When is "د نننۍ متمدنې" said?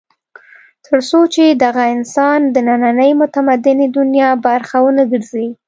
2.53-3.87